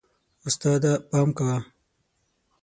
استاده، 0.47 0.93
پام 1.09 1.29
کوه. 1.37 1.57